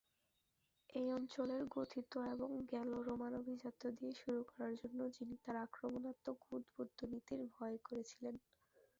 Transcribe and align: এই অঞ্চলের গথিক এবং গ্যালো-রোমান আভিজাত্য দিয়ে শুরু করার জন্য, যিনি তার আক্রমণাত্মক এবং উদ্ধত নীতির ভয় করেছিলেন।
এই 0.89 1.07
অঞ্চলের 1.11 1.63
গথিক 1.71 2.05
এবং 2.31 2.49
গ্যালো-রোমান 2.69 3.33
আভিজাত্য 3.39 3.81
দিয়ে 3.97 4.13
শুরু 4.21 4.39
করার 4.43 4.73
জন্য, 4.81 4.99
যিনি 5.15 5.35
তার 5.43 5.55
আক্রমণাত্মক 5.65 6.37
এবং 6.41 6.57
উদ্ধত 6.77 6.97
নীতির 7.11 7.41
ভয় 7.53 7.77
করেছিলেন। 7.85 8.35